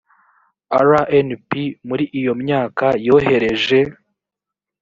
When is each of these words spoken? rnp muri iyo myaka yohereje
rnp 0.89 1.49
muri 1.87 2.03
iyo 2.19 2.33
myaka 2.43 2.85
yohereje 3.05 3.79